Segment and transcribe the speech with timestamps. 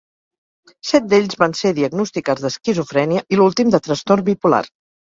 [0.91, 4.69] Set d'ells van ser diagnosticats d'esquizofrènia, i l'últim de trastorn bipolar.